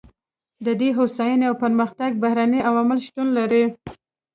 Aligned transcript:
د 0.65 0.67
دې 0.79 0.89
هوساینې 0.97 1.45
او 1.49 1.55
پرمختګ 1.63 2.11
بهرني 2.23 2.59
عوامل 2.69 2.99
شتون 3.07 3.27
لري. 3.37 3.63